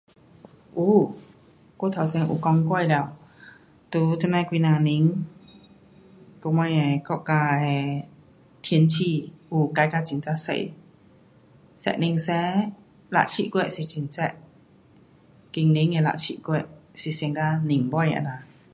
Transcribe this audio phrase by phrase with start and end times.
[0.77, 1.13] 有，
[1.77, 2.95] 我头先有讲过了，
[3.91, 5.07] 在这那几呐年，
[6.41, 8.01] 我们的国家的
[8.63, 10.35] 天气，有改到很呀多，
[11.81, 12.33] 十年前
[13.13, 14.33] 六七月是很热，
[15.51, 16.65] 今年的六七月
[16.95, 18.37] 是像嘎年尾这样。